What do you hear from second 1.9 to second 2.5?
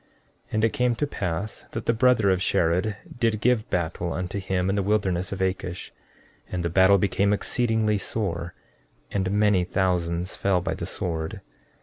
brother of